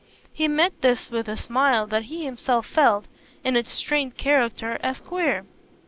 [0.33, 3.05] He met this with a smile that he himself felt,
[3.43, 5.45] in its strained character, as queer.